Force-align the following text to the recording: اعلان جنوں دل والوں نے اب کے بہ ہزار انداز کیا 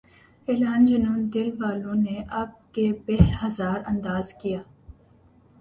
اعلان 0.47 0.85
جنوں 0.85 1.17
دل 1.33 1.49
والوں 1.59 1.95
نے 2.05 2.17
اب 2.39 2.49
کے 2.73 2.87
بہ 3.05 3.19
ہزار 3.41 3.77
انداز 3.91 4.33
کیا 4.41 4.61